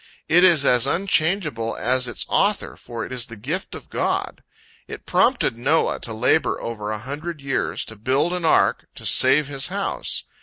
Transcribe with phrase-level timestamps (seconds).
[0.27, 4.41] It is as unchangeable as its Author, for it is the gift of God.
[4.87, 9.45] It prompted Noah to labor over a hundred years, to build an ark, to save
[9.45, 10.23] his house.